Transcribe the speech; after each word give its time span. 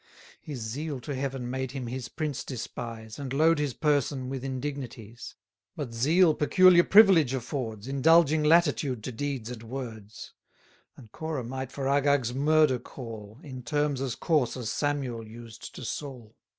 His 0.41 0.61
zeal 0.61 0.99
to 1.01 1.13
heaven 1.13 1.47
made 1.47 1.73
him 1.73 1.85
his 1.85 2.09
prince 2.09 2.43
despise, 2.43 3.19
And 3.19 3.31
load 3.31 3.59
his 3.59 3.75
person 3.75 4.29
with 4.29 4.43
indignities. 4.43 5.35
But 5.75 5.93
zeal 5.93 6.33
peculiar 6.33 6.83
privilege 6.83 7.35
affords, 7.35 7.87
Indulging 7.87 8.43
latitude 8.43 9.03
to 9.03 9.11
deeds 9.11 9.51
and 9.51 9.61
words: 9.61 10.33
And 10.97 11.11
Corah 11.11 11.43
might 11.43 11.71
for 11.71 11.87
Agag's 11.87 12.33
murder 12.33 12.79
call, 12.79 13.39
In 13.43 13.61
terms 13.61 14.01
as 14.01 14.15
coarse 14.15 14.57
as 14.57 14.71
Samuel 14.71 15.27
used 15.27 15.75
to 15.75 15.85
Saul. 15.85 16.35